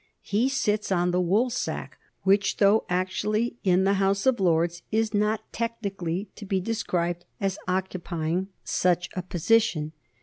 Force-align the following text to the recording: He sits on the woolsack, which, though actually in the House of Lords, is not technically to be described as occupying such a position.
He 0.23 0.49
sits 0.49 0.91
on 0.91 1.11
the 1.11 1.21
woolsack, 1.21 1.99
which, 2.23 2.57
though 2.57 2.85
actually 2.89 3.57
in 3.63 3.83
the 3.83 3.93
House 4.01 4.25
of 4.25 4.39
Lords, 4.39 4.81
is 4.91 5.13
not 5.13 5.41
technically 5.53 6.27
to 6.37 6.43
be 6.43 6.59
described 6.59 7.23
as 7.39 7.59
occupying 7.67 8.47
such 8.65 9.11
a 9.15 9.21
position. 9.21 9.91